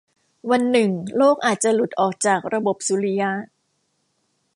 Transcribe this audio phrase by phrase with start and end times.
[0.49, 3.31] วันหนึ่งโลกอาจจะหลุดออกจากระบบสุริยะ